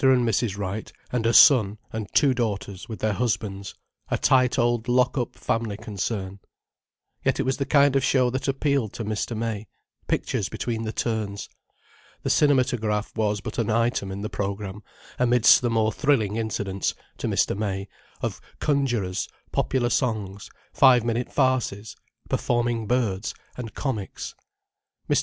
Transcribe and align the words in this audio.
and 0.03 0.27
Mrs. 0.27 0.57
Wright 0.57 0.91
and 1.11 1.27
a 1.27 1.31
son 1.33 1.77
and 1.93 2.09
two 2.15 2.33
daughters 2.33 2.89
with 2.89 2.97
their 3.01 3.13
husbands: 3.13 3.75
a 4.09 4.17
tight 4.17 4.57
old 4.57 4.87
lock 4.87 5.15
up 5.15 5.35
family 5.35 5.77
concern. 5.77 6.39
Yet 7.23 7.39
it 7.39 7.43
was 7.43 7.57
the 7.57 7.67
kind 7.67 7.95
of 7.95 8.03
show 8.03 8.31
that 8.31 8.47
appealed 8.47 8.93
to 8.93 9.05
Mr. 9.05 9.37
May: 9.37 9.67
pictures 10.07 10.49
between 10.49 10.85
the 10.85 10.91
turns. 10.91 11.49
The 12.23 12.31
cinematograph 12.31 13.15
was 13.15 13.41
but 13.41 13.59
an 13.59 13.69
item 13.69 14.11
in 14.11 14.21
the 14.21 14.27
program, 14.31 14.81
amidst 15.19 15.61
the 15.61 15.69
more 15.69 15.91
thrilling 15.91 16.35
incidents—to 16.35 17.27
Mr. 17.27 17.55
May—of 17.55 18.41
conjurors, 18.59 19.29
popular 19.51 19.91
songs, 19.91 20.49
five 20.73 21.03
minute 21.03 21.31
farces, 21.31 21.95
performing 22.27 22.87
birds, 22.87 23.35
and 23.55 23.75
comics. 23.75 24.33
Mr. 25.07 25.19